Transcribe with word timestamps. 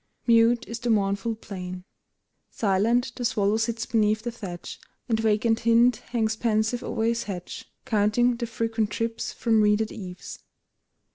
Mute 0.25 0.65
is 0.67 0.79
the 0.79 0.89
mournful 0.89 1.35
plain; 1.35 1.83
Silent 2.49 3.11
the 3.17 3.23
swallow 3.23 3.57
sits 3.57 3.85
beneath 3.85 4.23
the 4.23 4.31
thatch, 4.31 4.79
And 5.07 5.19
vacant 5.19 5.59
hind 5.59 5.97
hangs 6.07 6.35
pensive 6.35 6.81
o'er 6.83 7.03
his 7.05 7.25
hatch, 7.25 7.69
Counting 7.85 8.35
the 8.37 8.47
frequent 8.47 8.89
drips 8.89 9.31
from 9.31 9.61
reeded 9.61 9.91
eaves. 9.91 10.39